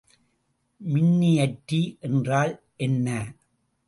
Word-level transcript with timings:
மின்னியற்றி 0.81 1.81
என்றால் 1.99 2.53
என்ன? 2.75 3.07